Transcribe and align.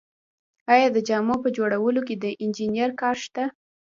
آیا 0.73 0.87
د 0.95 0.97
جامو 1.07 1.35
په 1.43 1.49
جوړولو 1.57 2.01
کې 2.07 2.15
د 2.23 2.25
انجینر 2.43 2.91
کار 3.01 3.15
شته 3.25 3.43